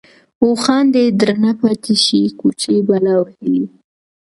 اوښـان 0.43 0.85
دې 0.93 1.03
درنه 1.19 1.51
پاتې 1.61 1.93
شي 2.03 2.21
كوچـۍ 2.39 2.77
بلا 2.87 3.15
وهلې. 3.19 3.63